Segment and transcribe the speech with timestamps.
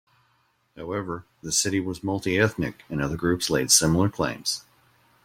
[0.75, 4.63] However, the city was multi-ethnic and other groups laid similar claims.